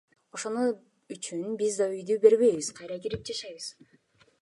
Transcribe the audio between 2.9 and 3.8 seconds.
кирип жашайбыз.